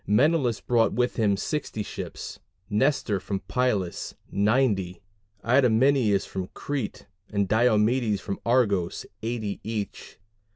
Menelaus 0.07 0.61
brought 0.61 0.93
with 0.93 1.17
him 1.17 1.37
60 1.37 1.83
ships, 1.83 2.39
Nestor 2.71 3.19
from 3.19 3.41
Pylus, 3.41 4.15
90, 4.31 4.99
Idomeneus 5.47 6.25
from 6.25 6.47
Crete 6.55 7.05
and 7.31 7.47
Diomedes 7.47 8.19
from 8.19 8.39
Argos, 8.43 9.05
80 9.21 9.59
each. 9.63 10.17